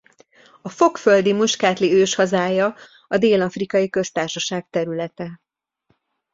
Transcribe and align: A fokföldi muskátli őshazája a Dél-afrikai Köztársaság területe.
A 0.61 0.69
fokföldi 0.69 1.33
muskátli 1.33 1.91
őshazája 1.93 2.75
a 3.07 3.17
Dél-afrikai 3.17 3.89
Köztársaság 3.89 4.67
területe. 4.69 5.41